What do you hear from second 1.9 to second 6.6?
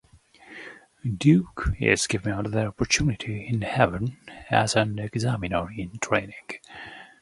given another opportunity in Heaven, as an Examiner-in-training.